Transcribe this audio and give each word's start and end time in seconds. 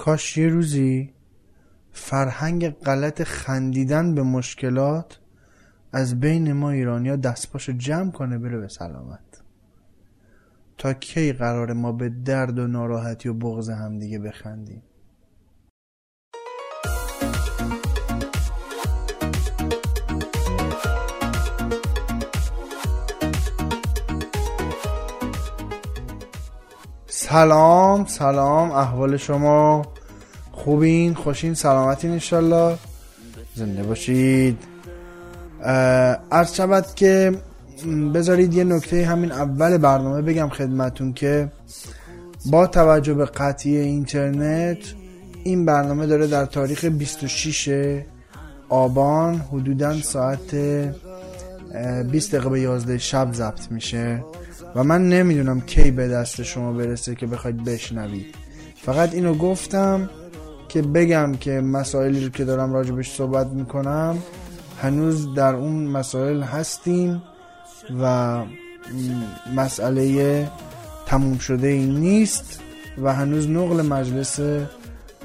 کاش 0.00 0.36
یه 0.36 0.48
روزی 0.48 1.14
فرهنگ 1.92 2.70
غلط 2.70 3.22
خندیدن 3.22 4.14
به 4.14 4.22
مشکلات 4.22 5.18
از 5.92 6.20
بین 6.20 6.52
ما 6.52 6.70
ایرانیا 6.70 7.16
دست 7.16 7.52
پاشو 7.52 7.72
جمع 7.72 8.10
کنه 8.10 8.38
بره 8.38 8.58
به 8.58 8.68
سلامت. 8.68 9.42
تا 10.78 10.92
کی 10.92 11.32
قرار 11.32 11.72
ما 11.72 11.92
به 11.92 12.08
درد 12.08 12.58
و 12.58 12.66
ناراحتی 12.66 13.28
و 13.28 13.34
بغض 13.34 13.70
همدیگه 13.70 14.18
بخندیم؟ 14.18 14.82
سلام 27.30 28.06
سلام 28.06 28.70
احوال 28.70 29.16
شما 29.16 29.86
خوبین 30.52 31.14
خوشین 31.14 31.54
سلامتین 31.54 32.10
انشالله 32.10 32.76
زنده 33.54 33.82
باشید. 33.82 34.58
عرض 36.30 36.54
شود 36.54 36.86
که 36.94 37.32
بذارید 38.14 38.54
یه 38.54 38.64
نکته 38.64 39.06
همین 39.06 39.32
اول 39.32 39.78
برنامه 39.78 40.22
بگم 40.22 40.48
خدمتون 40.48 41.12
که 41.12 41.52
با 42.46 42.66
توجه 42.66 43.14
به 43.14 43.24
قطعی 43.24 43.76
اینترنت 43.76 44.94
این 45.44 45.64
برنامه 45.64 46.06
داره 46.06 46.26
در 46.26 46.46
تاریخ 46.46 46.84
26 46.84 48.00
آبان 48.68 49.34
حدودا 49.34 50.00
ساعت 50.00 50.54
20 52.10 52.34
دقیقه 52.34 52.48
به 52.48 52.60
11 52.60 52.98
شب 52.98 53.32
ضبط 53.32 53.72
میشه. 53.72 54.24
و 54.74 54.84
من 54.84 55.08
نمی‌دونم 55.08 55.60
کی 55.60 55.90
به 55.90 56.08
دست 56.08 56.42
شما 56.42 56.72
برسه 56.72 57.14
که 57.14 57.26
بخواید 57.26 57.64
بشنوید. 57.64 58.34
فقط 58.76 59.14
اینو 59.14 59.34
گفتم 59.34 60.10
که 60.68 60.82
بگم 60.82 61.32
که 61.40 61.50
مسائلی 61.50 62.24
رو 62.24 62.30
که 62.30 62.44
دارم 62.44 62.72
راجبش 62.72 63.10
صحبت 63.10 63.46
می‌کنم 63.46 64.18
هنوز 64.82 65.34
در 65.34 65.54
اون 65.54 65.84
مسائل 65.84 66.42
هستیم 66.42 67.22
و 68.02 68.42
مسئله 69.56 70.48
تموم 71.06 71.38
شده 71.38 71.66
این 71.66 71.94
نیست 71.94 72.60
و 73.02 73.14
هنوز 73.14 73.48
نقل 73.48 73.82
مجلس 73.82 74.40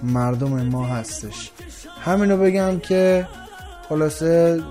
مردم 0.03 0.61
ما 0.61 0.85
هستش. 0.85 1.51
همینو 2.01 2.37
بگم 2.37 2.79
که 2.79 3.27
خلاصه 3.89 4.63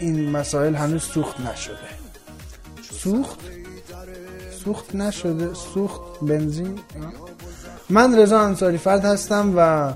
این 0.00 0.30
مسائل 0.30 0.74
هنوز 0.74 1.02
سوخت 1.02 1.40
نشده. 1.40 1.76
سوخت؟ 2.92 3.38
سوخت 4.66 4.94
نشده 4.94 5.54
سوخت 5.54 6.00
بنزین 6.22 6.78
من 7.90 8.18
رضا 8.18 8.40
انصاری 8.40 8.78
فرد 8.78 9.04
هستم 9.04 9.52
و 9.56 9.92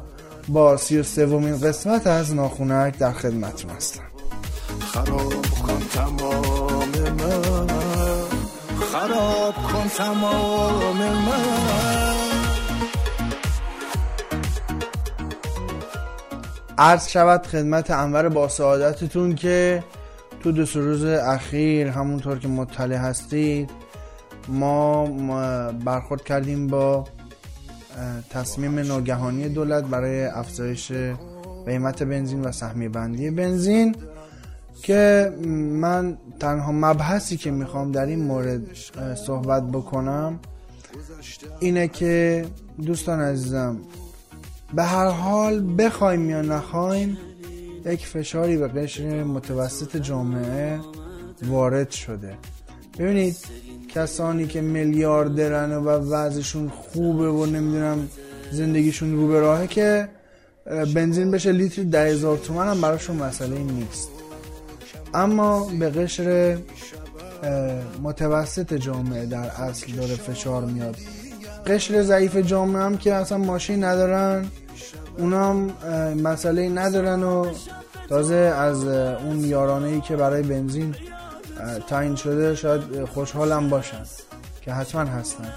با 0.49 0.77
سی 0.77 0.99
و 0.99 1.03
سومین 1.03 1.61
قسمت 1.61 2.07
از 2.07 2.35
ناخونک 2.35 2.99
در 2.99 3.13
خدمتتون 3.13 3.71
هستم. 3.71 4.03
خراب 4.81 5.47
کن 5.67 5.79
تمام 5.93 6.89
من. 7.19 7.67
خراب 8.81 9.55
کن 9.55 9.89
تمام 9.89 10.97
من. 10.97 12.15
عرض 16.79 17.09
شود 17.09 17.47
خدمت 17.47 17.91
انور 17.91 18.29
با 18.29 18.49
سعادتتون 18.49 19.35
که 19.35 19.85
تو 20.43 20.53
دو 20.53 20.65
روز 20.75 21.05
اخیر 21.05 21.87
همونطور 21.89 22.39
که 22.39 22.49
مطلع 22.49 22.97
هستید 22.97 23.80
ما 24.49 25.07
برخورد 25.73 26.25
کردیم 26.25 26.67
با 26.67 27.05
تصمیم 28.31 28.79
ناگهانی 28.79 29.49
دولت 29.49 29.85
برای 29.85 30.25
افزایش 30.25 30.93
قیمت 31.67 32.03
بنزین 32.03 32.41
و 32.41 32.53
سهمیه 32.53 32.89
بندی 32.89 33.31
بنزین 33.31 33.97
که 34.83 35.33
من 35.53 36.19
تنها 36.41 36.73
مبحثی 36.73 37.37
که 37.37 37.51
می‌خوام 37.51 37.93
در 37.93 38.07
این 38.07 38.25
مورد 38.25 38.61
صحبت 39.15 39.63
بکنم 39.63 40.41
اینه 41.61 41.89
که 41.89 42.45
دوستان 42.87 43.21
عزیزم 43.21 43.77
به 44.75 44.83
هر 44.83 45.09
حال 45.09 45.75
بخوایم 45.79 46.31
یا 46.31 46.43
نخوایم 46.43 47.19
یک 47.87 48.07
فشاری 48.07 48.57
به 48.57 48.69
قشر 48.69 49.25
متوسط 49.25 49.97
جامعه 49.97 50.81
وارد 51.43 51.91
شده. 51.91 52.35
ببینید 52.99 53.37
کسانی 53.95 54.47
که 54.47 54.61
میلیاردرن 54.61 55.73
و 55.73 55.89
وضعشون 55.89 56.69
خوبه 56.69 57.29
و 57.29 57.47
نمی‌دونم 57.47 58.09
زندگیشون 58.53 59.17
رو 59.17 59.29
به 59.29 59.41
راهه 59.41 59.67
که 59.67 60.09
بنزین 60.95 61.31
بشه 61.31 61.53
لیتر 61.53 61.83
ده 61.83 62.07
هزار 62.07 62.39
تومن 62.39 62.69
هم 62.69 62.81
براشون 62.81 63.17
مسئله 63.17 63.59
نیست. 63.59 64.09
اما 65.15 65.71
به 65.79 65.91
قشر 65.91 66.59
متوسط 68.03 68.75
جامعه 68.75 69.27
در 69.27 69.47
اصل 69.47 69.93
داره 69.93 70.15
فشار 70.15 70.65
میاد. 70.65 70.97
قشر 71.67 72.03
ضعیف 72.03 72.37
جامعه 72.37 72.83
هم 72.83 72.97
که 72.97 73.15
اصلا 73.15 73.39
ماشین 73.39 73.85
ندارن 73.85 74.47
اونا 75.19 75.51
هم 75.51 75.71
مسئله 76.23 76.69
ندارن 76.69 77.23
و 77.23 77.47
تازه 78.09 78.35
از 78.35 78.85
اون 78.85 79.45
یارانه 79.45 79.89
ای 79.89 80.01
که 80.01 80.17
برای 80.17 80.43
بنزین 80.43 80.95
تعیین 81.87 82.15
شده 82.15 82.55
شاید 82.55 83.05
خوشحالم 83.05 83.69
باشن 83.69 84.03
که 84.61 84.73
حتما 84.73 85.01
هستن. 85.01 85.53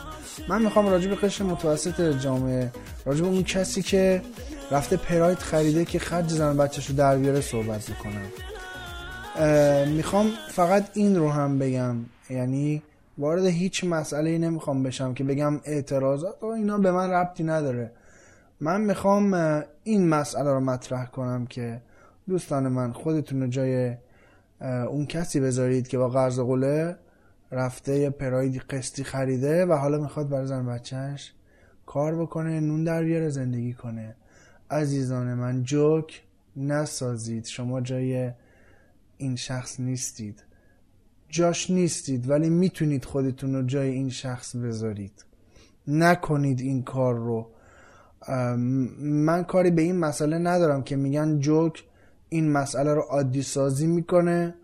من 0.49 0.61
می‌خوام 0.61 0.87
راجع 0.87 1.09
به 1.09 1.15
قشر 1.15 1.43
متوسط 1.43 2.19
جامعه 2.19 2.71
راجع 3.05 3.21
به 3.21 3.27
اون 3.27 3.43
کسی 3.43 3.81
که 3.81 4.21
رفته 4.71 4.97
پراید 4.97 5.37
خریده 5.37 5.85
که 5.85 5.99
خرج 5.99 6.29
زن 6.29 6.57
بچهش 6.57 6.89
رو 6.89 6.95
در 6.95 7.17
بیاره 7.17 7.41
صحبت 7.41 7.89
بکنم. 7.91 8.25
می‌خوام 9.87 10.29
فقط 10.49 10.85
این 10.93 11.15
رو 11.15 11.29
هم 11.29 11.59
بگم. 11.59 11.95
یعنی 12.29 12.83
وارد 13.17 13.45
هیچ 13.45 13.83
مسئله 13.83 14.37
نمی‌خوام 14.37 14.83
بشم 14.83 15.13
که 15.13 15.23
بگم 15.23 15.59
اعتراضات 15.63 16.43
و 16.43 16.45
اینا 16.45 16.77
به 16.77 16.91
من 16.91 17.09
ربطی 17.09 17.43
نداره. 17.43 17.91
من 18.59 18.81
می‌خوام 18.81 19.33
این 19.83 20.09
مسئله 20.09 20.51
رو 20.51 20.59
مطرح 20.59 21.05
کنم 21.05 21.45
که 21.45 21.81
دوستان 22.29 22.67
من 22.67 22.91
خودتون 22.91 23.41
رو 23.41 23.47
جای 23.47 23.95
اون 24.63 25.05
کسی 25.05 25.39
بذارید 25.39 25.87
که 25.87 25.97
با 25.97 26.09
قرض 26.09 26.39
قله 26.39 26.97
رفته 27.51 27.99
یه 27.99 28.09
پراید 28.09 28.55
قسطی 28.55 29.03
خریده 29.03 29.65
و 29.65 29.73
حالا 29.73 29.97
می‌خواد 29.97 30.29
برای 30.29 30.47
زن 30.47 30.65
بچهش 30.65 31.33
کار 31.85 32.21
بکنه 32.21 32.59
نون 32.59 32.83
در 32.83 33.03
بیاره 33.03 33.29
زندگی 33.29 33.73
کنه. 33.73 34.15
عزیزان 34.71 35.33
من 35.33 35.63
جوک 35.63 36.23
نسازید. 36.55 37.45
شما 37.45 37.81
جای 37.81 38.31
این 39.17 39.35
شخص 39.35 39.79
نیستید. 39.79 40.43
جاش 41.29 41.69
نیستید 41.69 42.29
ولی 42.29 42.49
می‌تونید 42.49 43.05
خودتون 43.05 43.55
رو 43.55 43.63
جای 43.63 43.89
این 43.89 44.09
شخص 44.09 44.55
بذارید. 44.55 45.25
نکنید 45.87 46.59
این 46.59 46.83
کار 46.83 47.15
رو. 47.15 47.49
من 48.99 49.43
کاری 49.43 49.71
به 49.71 49.81
این 49.81 49.97
مسئله 49.97 50.37
ندارم 50.37 50.83
که 50.83 50.95
میگن 50.95 51.39
جوک 51.39 51.83
این 52.33 52.51
مسئله 52.51 52.93
رو 52.93 53.01
عادی 53.01 53.41
سازی 53.41 53.87
می‌کنه 53.87 54.55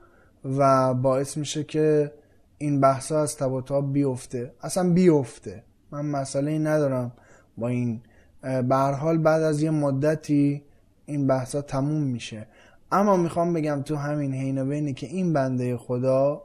و 0.57 0.93
باعث 0.93 1.37
میشه 1.37 1.63
که 1.63 2.11
این 2.57 2.81
بحثا 2.81 3.21
از 3.21 3.37
تب 3.37 3.93
بیفته. 3.93 4.53
اصلا 4.61 4.93
بیفته. 4.93 5.63
من 5.91 6.05
مسئله 6.05 6.51
ای 6.51 6.59
ندارم 6.59 7.11
با 7.57 7.67
این. 7.67 8.01
به 8.41 8.75
حال 8.75 9.17
بعد 9.17 9.41
از 9.43 9.61
یه 9.61 9.69
مدتی 9.69 10.63
این 11.05 11.27
بحثا 11.27 11.61
تموم 11.61 12.03
میشه. 12.03 12.47
اما 12.91 13.17
می‌خوام 13.17 13.53
بگم 13.53 13.81
تو 13.81 13.95
همین 13.95 14.33
حین 14.33 14.69
بینی 14.69 14.93
که 14.93 15.07
این 15.07 15.33
بنده 15.33 15.77
خدا 15.77 16.41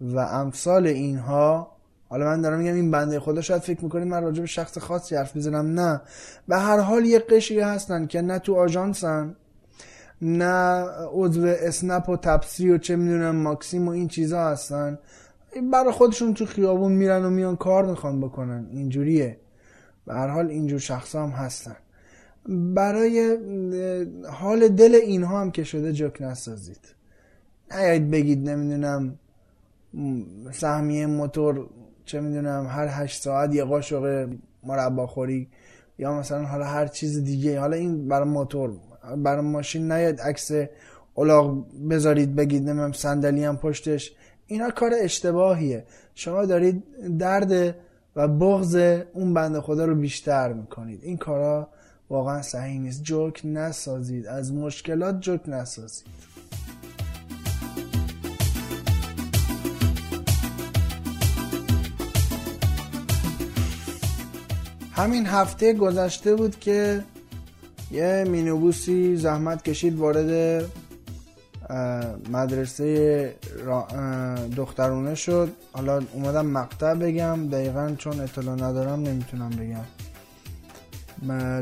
و 0.00 0.18
امثال 0.18 0.86
اینها 0.86 1.72
حالا 2.08 2.24
من 2.24 2.40
دارم 2.40 2.58
میگم 2.58 2.74
این 2.74 2.90
بنده 2.90 3.20
خدا 3.20 3.40
شاید 3.40 3.62
فکر 3.62 3.84
می‌کنید 3.84 4.08
من 4.08 4.22
راجع 4.22 4.40
به 4.40 4.46
شخص 4.46 4.78
خاصی 4.78 5.16
حرف 5.16 5.36
می‌زنم 5.36 5.80
نه. 5.80 6.00
به 6.48 6.56
هر 6.56 6.78
حال 6.78 7.04
یه 7.04 7.18
قشری 7.18 7.60
هستن 7.60 8.06
که 8.06 8.22
نه 8.22 8.38
تو 8.38 8.54
آژانسن 8.54 9.36
نه 10.22 10.84
عضو 11.12 11.46
اسنپ 11.46 12.08
و 12.08 12.16
تپسی 12.16 12.70
و 12.70 12.78
چه 12.78 12.96
می‌دونم 12.96 13.36
ماکسیم 13.36 13.88
و 13.88 13.90
این 13.90 14.08
چیزا 14.08 14.44
هستن. 14.44 14.98
برای 15.72 15.92
خودشون 15.92 16.34
تو 16.34 16.46
خیابون 16.46 16.92
میرن 16.92 17.24
و 17.24 17.30
میان 17.30 17.56
کار 17.56 17.86
می‌خوان 17.86 18.20
بکنن. 18.20 18.66
اینجوریه. 18.70 19.36
به 20.06 20.14
هر 20.14 20.28
حال 20.28 20.50
اینجور 20.50 20.78
شخص 20.78 21.14
هم 21.14 21.28
هستن. 21.28 21.76
برای 22.74 23.38
حال 24.30 24.68
دل 24.68 24.94
اینها 24.94 25.40
هم 25.40 25.50
که 25.50 25.64
شده 25.64 25.92
جوک 25.92 26.22
نسازید. 26.22 26.94
نیایید 27.70 28.10
بگید 28.10 28.48
نمی‌دونم 28.48 29.18
سهمیه 30.52 31.06
موتور 31.06 31.66
چه 32.04 32.20
می‌دونم 32.20 32.66
هر 32.66 32.88
هشت 32.90 33.22
ساعت 33.22 33.54
یه 33.54 33.64
قاشق 33.64 34.28
مربا 34.62 35.06
خوری 35.06 35.48
یا 35.98 36.18
مثلا 36.18 36.44
حالا 36.44 36.64
هر 36.64 36.86
چیز 36.86 37.24
دیگه. 37.24 37.60
حالا 37.60 37.76
این 37.76 38.08
برای 38.08 38.28
موتور 38.28 38.70
برای 39.16 39.44
ماشین 39.44 39.92
نیاد 39.92 40.20
عکس 40.20 40.50
الاغ 41.16 41.64
بذارید 41.90 42.36
بگید 42.36 42.70
نمیم 42.70 42.92
صندلی 42.92 43.44
هم 43.44 43.56
پشتش. 43.56 44.12
اینا 44.46 44.70
کار 44.70 44.92
اشتباهیه. 45.00 45.84
شما 46.14 46.46
دارید 46.46 46.82
درد 47.18 47.76
و 48.16 48.28
بغض 48.28 49.00
اون 49.12 49.34
بنده 49.34 49.60
خدا 49.60 49.84
رو 49.84 49.94
بیشتر 49.94 50.52
می‌کنید. 50.52 51.04
این 51.04 51.16
کارا 51.16 51.68
واقعا 52.10 52.42
صحیح 52.42 52.80
نیست. 52.80 53.02
جوک 53.02 53.40
نسازید. 53.44 54.26
از 54.26 54.52
مشکلات 54.52 55.20
جوک 55.20 55.40
نسازید. 55.46 56.06
همین 64.92 65.26
هفته 65.26 65.72
گذشته 65.72 66.34
بود 66.34 66.58
که 66.58 67.04
یه 67.92 68.24
مینوبوسی 68.28 69.16
زحمت 69.16 69.62
کشید 69.64 69.98
وارد 69.98 70.64
مدرسه 72.30 73.34
دخترونه 74.56 75.14
شد. 75.14 75.52
حالا 75.72 76.02
اومدم 76.12 76.46
مقطع 76.46 76.94
بگم. 76.94 77.48
دقیقا 77.48 77.94
چون 77.98 78.20
اطلاع 78.20 78.54
ندارم 78.54 79.00
نمی‌تونم 79.00 79.50
بگم. 79.50 79.84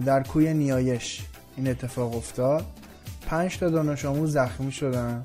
در 0.01 0.23
کوی 0.23 0.55
نیایش 0.55 1.23
این 1.57 1.69
اتفاق 1.69 2.17
افتاد. 2.17 2.65
پنج 3.27 3.59
تا 3.59 3.69
دانش 3.69 4.05
آموز 4.05 4.33
زخمی 4.33 4.73
شدن 4.73 5.25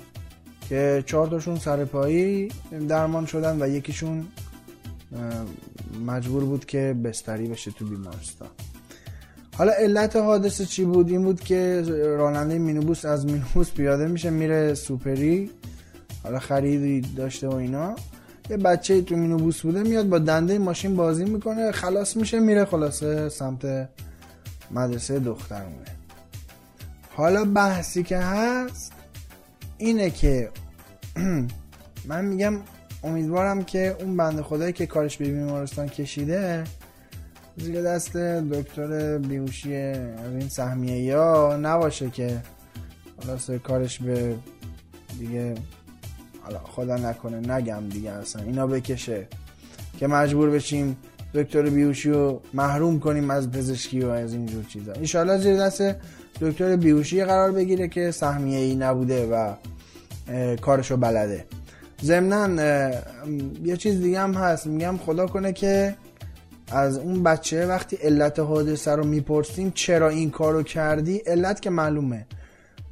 که 0.69 1.04
چهار 1.06 1.28
تاشون 1.28 1.56
سرپایی 1.56 2.51
درمان 2.90 3.25
شدن 3.25 3.62
و 3.62 3.68
یکیشون 3.68 4.28
مجبور 6.06 6.46
بود 6.46 6.66
که 6.66 6.96
بستری 7.04 7.48
بشه 7.48 7.72
تو 7.72 7.86
بیمارستان. 7.86 8.50
حالا 9.57 9.72
علت 9.72 10.16
حادثه 10.16 10.66
چی 10.66 10.86
بود؟ 10.86 11.10
این 11.10 11.24
بود 11.24 11.40
که 11.40 11.84
راننده 12.18 12.57
مینوبوس 12.57 13.06
از 13.06 13.25
مینوبوس 13.25 13.72
پیاده 13.72 14.07
میشه 14.07 14.30
میره 14.30 14.74
سوپری 14.74 15.52
حالا 16.24 16.40
خریدی 16.40 17.02
داشته 17.02 17.48
و 17.48 17.54
اینا. 17.54 17.96
یه 18.50 18.57
بچه 18.57 19.02
تو 19.02 19.16
مینوبوس 19.16 19.62
بوده 19.62 19.84
میاد 19.84 20.10
با 20.10 20.19
دنده 20.19 20.57
ماشین 20.57 20.96
بازی 20.96 21.25
می‌کنه 21.25 21.72
خلاص 21.72 22.18
میشه 22.18 22.40
میره 22.40 22.66
خلاصه 22.66 23.30
سمت 23.30 23.90
مدرسه 24.72 25.19
دخترمونه. 25.19 25.86
حالا 27.10 27.46
بحثی 27.46 28.04
که 28.04 28.18
هست 28.18 28.92
اینه 29.78 30.10
که 30.10 30.50
من 32.10 32.25
میگم 32.25 32.54
امیدوارم 33.04 33.63
که 33.63 33.96
اون 34.00 34.18
بنده 34.18 34.44
خدایی 34.44 34.74
که 34.74 34.86
کارش 34.86 35.18
به 35.18 35.25
بیمارستان 35.25 35.90
کشیده 35.90 36.63
زیر 37.57 37.81
دست 37.81 38.18
دکتر 38.18 39.18
بیوشی 39.18 39.75
از 39.75 40.31
این 40.40 40.50
سهمیه 40.50 41.00
یا 41.00 41.57
نباشه 41.62 42.10
که 42.10 42.42
حالا 43.18 43.60
کارش 43.60 44.00
به 44.00 44.36
دیگه 45.19 45.56
حالا 46.42 46.60
خدا 46.60 46.96
نکنه 46.96 47.54
نگم 47.54 47.90
دیگه 47.90 48.12
اصلا. 48.12 48.44
اینا 48.44 48.68
بکشه 48.68 49.28
که 50.00 50.07
مجبور 50.07 50.50
بشیم 50.50 50.98
دکتر 51.34 51.62
بیوشی 51.62 52.10
رو 52.10 52.42
محروم 52.54 53.00
کنیم 53.00 53.30
از 53.30 53.52
پزشکی 53.52 54.01
و 54.01 54.10
از 54.10 54.34
اینجور 54.34 54.63
چیزا. 54.63 54.94
انشالله 54.94 55.38
زیر 55.38 55.58
دست 55.58 55.96
دکتر 56.42 56.75
بیوشی 56.75 57.24
قرار 57.24 57.51
بگیره 57.51 57.88
که 57.88 58.12
سهمیه 58.12 58.60
ای 58.60 58.75
نبوده 58.75 59.28
و 59.28 59.54
کارشو 60.56 60.98
بلده. 60.98 61.46
ضمنا 62.04 62.66
یه 63.63 63.78
چیز 63.78 64.01
دیگه 64.01 64.19
هم 64.19 64.34
هست. 64.34 64.68
میگم 64.68 64.98
خدا 64.98 65.28
کنه 65.28 65.54
که 65.54 65.96
از 66.72 66.98
اون 66.98 67.24
بچه 67.24 67.66
وقتی 67.66 67.96
علت 67.96 68.40
حادثه 68.40 68.92
رو 68.92 69.04
می‌پرسیم 69.04 69.72
چرا 69.72 70.10
این 70.10 70.32
کارو 70.32 70.64
کردی؟ 70.64 71.18
علت 71.18 71.62
که 71.62 71.70
معلومه. 71.70 72.26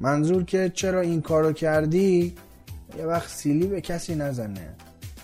منظور 0.00 0.44
که 0.44 0.72
چرا 0.74 1.00
این 1.00 1.22
کارو 1.22 1.52
کردی؟ 1.52 2.34
یه 2.98 3.04
وقت 3.04 3.28
سیلی 3.28 3.66
به 3.66 3.80
کسی 3.80 4.14
نزنه. 4.14 4.74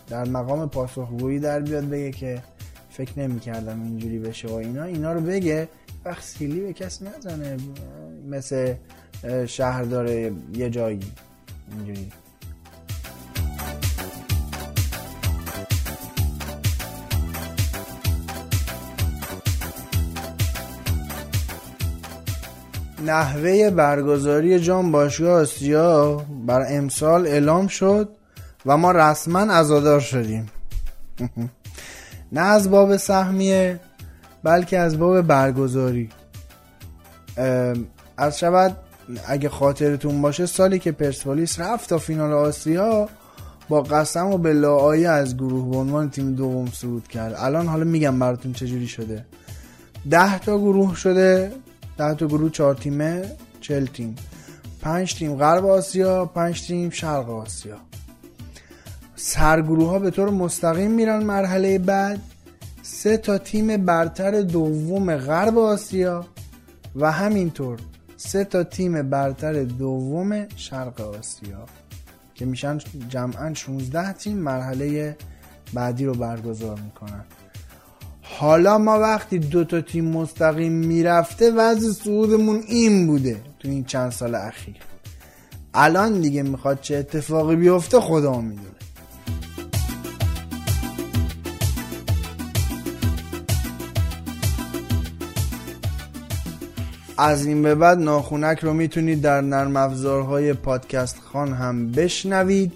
در 0.09 0.29
مقام 0.29 0.69
پاسخگویی 0.69 1.39
در 1.39 1.61
بیاد 1.61 1.89
بگه 1.89 2.11
که 2.11 2.43
فکر 2.91 3.19
نمی 3.19 3.41
کردم 3.41 3.83
اینجوری 3.83 4.19
بشه 4.19 4.49
و 4.49 4.55
اینا. 4.55 4.85
اینا 4.85 5.13
رو 5.13 5.21
بگه 5.21 5.69
وقت 6.05 6.23
سیلی 6.25 6.61
به 6.61 6.73
کسی 6.73 7.05
نزنه. 7.05 7.57
مثل 8.29 8.75
شهر 9.47 9.83
داره 9.83 10.33
یه 10.55 10.71
جایی. 10.71 11.01
اینجوری. 11.73 12.09
نحوه 23.03 23.71
برگزاری 23.71 24.61
جام 24.61 24.93
باشگاه 24.93 25.41
آسیا 25.41 26.17
بر 26.47 26.67
امسال 26.69 27.27
اعلام 27.27 27.67
شد 27.67 28.09
و 28.67 28.77
ما 28.77 28.93
رسما 28.93 29.41
ازادار 29.41 30.01
شدیم. 30.01 30.51
نه 32.33 32.41
از 32.41 32.71
باب 32.71 32.97
سهمیه 32.97 33.81
بلکه 34.43 34.79
از 34.79 34.99
باب 34.99 35.23
برگزاری. 35.23 36.11
از 38.17 38.39
شود 38.39 38.77
اگه 39.27 39.49
خاطرتون 39.49 40.23
باشه 40.23 40.47
سالی 40.47 40.79
که 40.79 40.93
پرسپولیس 40.93 41.61
رفت 41.61 41.89
تا 41.89 41.99
فینال 41.99 42.33
آسیا 42.33 43.09
با 43.69 43.83
قسم 43.83 44.27
و 44.27 44.39
به 44.39 45.09
از 45.09 45.37
گروه 45.37 45.71
به 45.71 45.77
عنوان 45.77 46.11
تیم 46.11 46.35
دوم 46.35 46.67
صعود 46.67 47.09
کرد. 47.09 47.35
الان 47.39 47.67
حالا 47.67 47.85
میگم 47.85 48.19
براتون 48.19 48.53
چجوری 48.53 48.87
شده. 48.87 49.25
ده 50.11 50.39
تا 50.39 50.59
گروه 50.59 50.97
شده. 50.97 51.53
ده 52.01 52.15
تا 52.15 52.27
گروه 52.27 52.51
چهار 52.51 52.75
تیمه 52.75 53.25
چل 53.61 53.87
تیم. 53.87 54.17
پنج 54.81 55.15
تیم 55.15 55.37
غرب 55.37 55.67
آسیا 55.67 56.25
پنج 56.25 56.67
تیم 56.67 56.91
شرق 56.91 57.31
آسیا. 57.31 57.77
سرگروه 59.17 59.89
ها 59.91 59.99
به 59.99 60.11
طور 60.11 60.31
مستقیم 60.31 60.91
میرن 60.91 61.23
مرحله 61.23 61.79
بعد. 61.79 62.21
سه 62.83 63.17
تا 63.17 63.39
تیم 63.39 63.85
برتر 63.85 64.41
دوم 64.43 65.17
غرب 65.17 65.59
آسیا 65.59 66.27
و 66.97 67.13
همینطور 67.13 67.79
سه 68.17 68.45
تا 68.45 68.65
تیم 68.65 69.11
برتر 69.11 69.65
دوم 69.65 70.49
شرق 70.57 71.01
آسیا 71.01 71.67
که 72.35 72.47
میشن 72.47 72.79
جمعا 73.09 73.55
16 73.55 74.13
تیم 74.13 74.37
مرحله 74.37 75.17
بعدی 75.75 76.05
رو 76.05 76.15
برگزار 76.15 76.81
می‌کنن. 76.81 77.25
حالا 78.39 78.79
ما 78.79 78.99
وقتی 78.99 79.39
دو 79.39 79.65
تا 79.65 79.81
تیم 79.81 80.05
مستقیم 80.05 80.73
می‌رفته 80.73 81.51
وضع 81.51 81.93
صعودمون 81.93 82.63
این 82.69 83.07
بوده 83.07 83.41
تو 83.59 83.69
این 83.69 83.85
چند 83.85 84.13
سال 84.13 84.35
اخیر. 84.35 84.77
الان 85.75 86.21
دیگه 86.21 86.43
می‌خواد 86.43 86.81
چه 86.81 86.97
اتفاقی 86.97 87.57
بیفته 87.57 88.01
خدا 88.01 88.41
می‌دونه. 88.41 88.69
از 97.19 97.47
این 97.47 97.63
به 97.63 97.75
بعد 97.75 97.99
ناخونک 97.99 98.59
رو 98.59 98.73
می‌تونید 98.73 99.23
در 99.23 99.41
نرم 99.41 99.77
افزارهای 99.77 100.53
پادکست‌خوان 100.53 101.53
هم 101.53 101.93
بشنوید. 101.93 102.73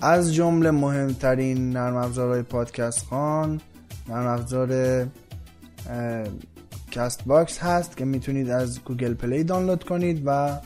از 0.00 0.34
جمله 0.34 0.70
مهمترین 0.70 1.70
نرم 1.70 1.96
افزارهای 1.96 2.42
پادکست‌خوان 2.42 3.60
نرم 4.08 4.26
افزار 4.26 4.70
Castbox 6.90 7.58
هست 7.58 7.96
که 7.96 8.04
می‌تونید 8.04 8.50
از 8.50 8.80
Google 8.84 9.14
Play 9.14 9.44
دانلود 9.44 9.84
کنید 9.84 10.22
و 10.26 10.58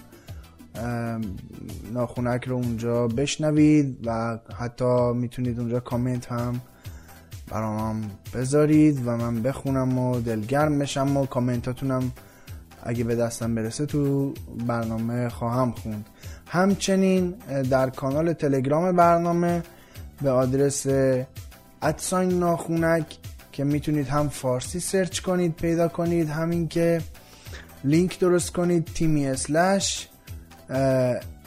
ناخونک 1.93 2.45
رو 2.45 2.57
اونجا 2.57 3.09
بشنوید 3.09 3.99
و 4.07 4.39
حتی 4.59 5.13
می‌تونید 5.15 5.61
اونجا 5.61 5.81
کامنت 5.81 6.33
هم 6.33 6.61
برام 7.51 8.11
بذارید 8.35 9.07
و 9.07 9.17
من 9.17 9.43
بخونم 9.43 9.99
و 9.99 10.21
دلگرم 10.21 10.79
بشم 10.79 11.17
و 11.17 11.27
کامنتاتونم 11.27 12.13
اگه 12.83 13.05
به 13.05 13.15
دستم 13.15 13.55
برسه 13.55 13.87
تو 13.87 14.35
برنامه 14.67 15.29
خواهم 15.29 15.73
خوند. 15.73 16.07
همچنین 16.47 17.35
در 17.71 17.91
کانال 17.91 18.33
تلگرام 18.33 18.97
برنامه 18.97 19.63
به 20.23 20.31
آدرس 20.31 20.87
ادساین 21.83 22.39
ناخونک 22.39 23.17
که 23.59 23.65
می‌تونید 23.65 24.09
هم 24.09 24.29
فارسی 24.29 24.81
سرچ 24.81 25.21
کنید 25.21 25.55
پیدا 25.55 25.89
کنید 25.89 26.29
همین 26.29 26.69
که 26.69 27.01
لینک 27.85 28.19
درست 28.19 28.53
کنید 28.53 28.85
تیمی 28.85 29.27
اسلش 29.27 30.09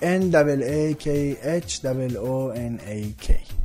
n 0.01 0.33
a 0.33 0.95
k 1.03 1.07
h 1.65 1.73
o 2.15 2.53
n 2.55 2.79
a 2.79 3.25
k. 3.25 3.60